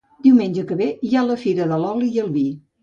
Diumenge 0.27 0.63
que 0.71 0.79
ve 0.81 0.87
hi 1.09 1.11
ha 1.21 1.25
la 1.29 1.39
fira 1.45 1.69
de 1.75 1.81
l'oli 1.85 2.13
i 2.19 2.23
el 2.27 2.37
vi 2.41 2.49